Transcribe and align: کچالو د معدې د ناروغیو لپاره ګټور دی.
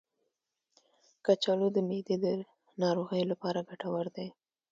کچالو 1.25 1.67
د 1.75 1.77
معدې 1.87 2.15
د 2.25 2.25
ناروغیو 2.81 3.29
لپاره 3.31 3.65
ګټور 3.69 4.05
دی. 4.15 4.27